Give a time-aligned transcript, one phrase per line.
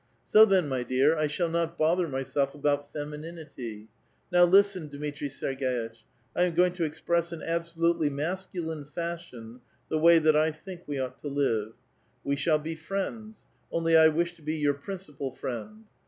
[0.13, 3.87] *' So, then, my dear, I shall not bother myself about fem ininity';
[4.31, 9.99] now listen, Dmitri Sergei tch, I am going to express in absolutely masculine fashion the
[9.99, 11.73] way that I think we ought tx> live.
[12.23, 15.83] We shall be friends; only I wish to be your princi pal friend.